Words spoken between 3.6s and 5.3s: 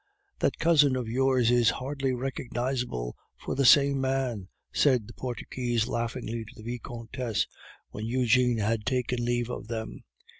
same man," said the